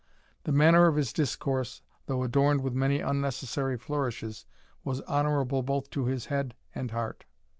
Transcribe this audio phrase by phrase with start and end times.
[0.45, 4.47] The matter of his discourse, though adorned with many unnecessary flourishes,
[4.83, 7.25] was honourable both to his head and heart.